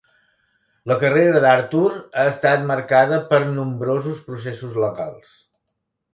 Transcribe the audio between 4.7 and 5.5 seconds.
legals.